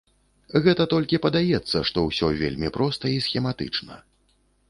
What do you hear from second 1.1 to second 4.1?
падаецца, што ўсё вельмі проста і схематычна.